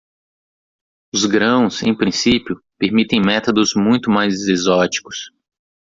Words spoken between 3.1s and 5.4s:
métodos muito mais exóticos.